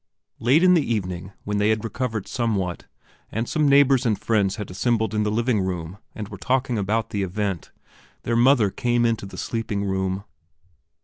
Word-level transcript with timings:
Late 0.39 0.63
in 0.63 0.73
the 0.73 0.81
evening, 0.81 1.31
when 1.43 1.59
they 1.59 1.69
had 1.69 1.83
recovered 1.83 2.27
somewhat, 2.27 2.87
and 3.31 3.47
some 3.47 3.67
neighbors 3.69 4.03
and 4.03 4.17
friends 4.19 4.55
had 4.55 4.71
assembled 4.71 5.13
in 5.13 5.21
the 5.21 5.29
living 5.29 5.61
room 5.61 5.99
and 6.15 6.27
were 6.27 6.39
talking 6.39 6.79
about 6.79 7.11
the 7.11 7.21
event, 7.21 7.69
their 8.23 8.35
mother 8.35 8.71
came 8.71 9.05
into 9.05 9.27
the 9.27 9.37
sleeping 9.37 9.85
room. 9.85 10.23